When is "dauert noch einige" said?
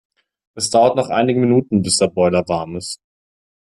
0.71-1.39